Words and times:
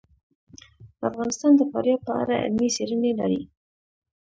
افغانستان 1.09 1.51
د 1.57 1.61
فاریاب 1.71 2.01
په 2.07 2.13
اړه 2.21 2.35
علمي 2.43 2.69
څېړنې 2.75 3.11
لري. 3.19 3.41